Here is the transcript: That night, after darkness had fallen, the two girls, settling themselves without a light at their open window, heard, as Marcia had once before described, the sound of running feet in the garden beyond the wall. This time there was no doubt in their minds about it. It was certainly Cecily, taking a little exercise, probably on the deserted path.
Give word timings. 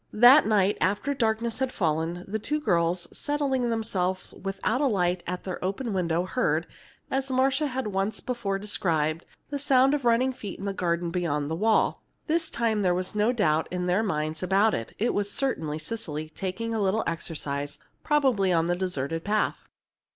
That 0.11 0.47
night, 0.47 0.79
after 0.81 1.13
darkness 1.13 1.59
had 1.59 1.71
fallen, 1.71 2.25
the 2.27 2.39
two 2.39 2.59
girls, 2.59 3.07
settling 3.15 3.69
themselves 3.69 4.33
without 4.33 4.81
a 4.81 4.87
light 4.87 5.21
at 5.27 5.43
their 5.43 5.63
open 5.63 5.93
window, 5.93 6.23
heard, 6.25 6.65
as 7.11 7.29
Marcia 7.29 7.67
had 7.67 7.85
once 7.85 8.19
before 8.19 8.57
described, 8.57 9.27
the 9.51 9.59
sound 9.59 9.93
of 9.93 10.03
running 10.03 10.33
feet 10.33 10.57
in 10.57 10.65
the 10.65 10.73
garden 10.73 11.11
beyond 11.11 11.51
the 11.51 11.55
wall. 11.55 12.01
This 12.25 12.49
time 12.49 12.81
there 12.81 12.95
was 12.95 13.13
no 13.13 13.31
doubt 13.31 13.67
in 13.69 13.85
their 13.85 14.01
minds 14.01 14.41
about 14.41 14.73
it. 14.73 14.95
It 14.97 15.13
was 15.13 15.29
certainly 15.29 15.77
Cecily, 15.77 16.29
taking 16.29 16.73
a 16.73 16.81
little 16.81 17.03
exercise, 17.05 17.77
probably 18.03 18.51
on 18.51 18.65
the 18.65 18.75
deserted 18.75 19.23
path. 19.23 19.65